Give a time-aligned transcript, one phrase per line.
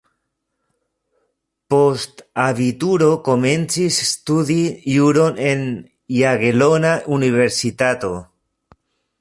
[1.73, 4.57] Post abituro komencis studi
[4.95, 5.63] juron en
[6.19, 8.15] Jagelona Universitato.